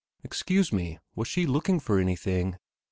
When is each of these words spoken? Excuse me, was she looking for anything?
Excuse 0.23 0.73
me, 0.73 0.97
was 1.15 1.27
she 1.27 1.45
looking 1.45 1.79
for 1.79 1.99
anything? 1.99 2.57